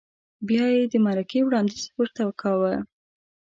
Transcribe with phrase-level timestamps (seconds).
[0.47, 2.73] بیا یې د مرکې وړاندیز ورته کاوه؟